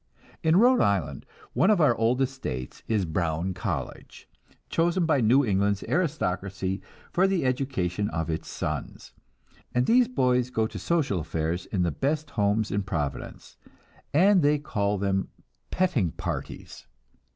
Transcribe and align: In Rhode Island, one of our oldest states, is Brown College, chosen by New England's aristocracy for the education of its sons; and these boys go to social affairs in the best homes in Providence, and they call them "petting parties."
In 0.41 0.55
Rhode 0.55 0.81
Island, 0.81 1.27
one 1.53 1.69
of 1.69 1.79
our 1.79 1.93
oldest 1.95 2.33
states, 2.33 2.81
is 2.87 3.05
Brown 3.05 3.53
College, 3.53 4.27
chosen 4.67 5.05
by 5.05 5.21
New 5.21 5.45
England's 5.45 5.83
aristocracy 5.83 6.81
for 7.11 7.27
the 7.27 7.45
education 7.45 8.09
of 8.09 8.27
its 8.27 8.49
sons; 8.49 9.13
and 9.75 9.85
these 9.85 10.07
boys 10.07 10.49
go 10.49 10.65
to 10.65 10.79
social 10.79 11.19
affairs 11.19 11.67
in 11.67 11.83
the 11.83 11.91
best 11.91 12.31
homes 12.31 12.71
in 12.71 12.81
Providence, 12.81 13.57
and 14.11 14.41
they 14.41 14.57
call 14.57 14.97
them 14.97 15.27
"petting 15.69 16.09
parties." 16.13 16.87